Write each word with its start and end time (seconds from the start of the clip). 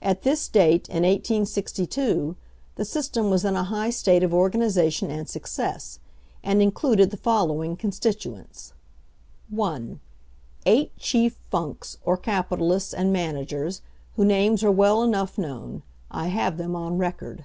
At 0.00 0.22
this 0.22 0.46
date, 0.46 0.88
in 0.88 1.02
1862, 1.02 2.36
the 2.76 2.84
system 2.84 3.28
was 3.28 3.44
in 3.44 3.56
a 3.56 3.64
high 3.64 3.90
state 3.90 4.22
of 4.22 4.32
organization 4.32 5.10
and 5.10 5.28
success, 5.28 5.98
and 6.44 6.62
included 6.62 7.10
the 7.10 7.16
following 7.16 7.76
constituents: 7.76 8.72
1. 9.50 9.98
Eight 10.64 10.96
chief 10.96 11.32
Funks, 11.50 11.98
or 12.04 12.16
capitalists, 12.16 12.94
and 12.94 13.12
managers, 13.12 13.82
whose 14.14 14.26
names 14.28 14.62
are 14.62 14.70
well 14.70 15.02
enough 15.02 15.36
known. 15.36 15.82
I 16.08 16.28
have 16.28 16.56
them 16.56 16.76
on 16.76 16.96
record. 16.96 17.44